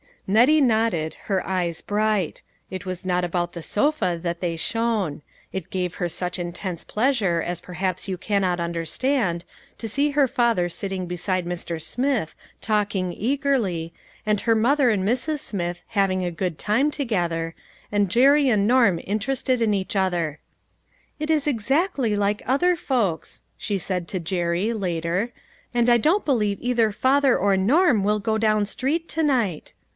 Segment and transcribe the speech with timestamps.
[0.11, 5.21] * Nettie nodded, her eyes bright; it was not about the sofa that they shone;
[5.51, 9.43] it gave her such intense pleasure as perhaps you cannot under stand,
[9.77, 11.79] to see her father sitting beside Mr.
[11.81, 13.93] Smith, talking eagerly,
[14.25, 15.39] and her mother and Mrs.
[15.39, 17.53] Smith having a good time together,
[17.91, 20.39] and Jerry and Norm interested in each other."
[21.19, 25.31] It is ex actly like other folks!" she said to Jerry, later,
[25.73, 29.73] "and I don't believe either father or Norm will go down street to night."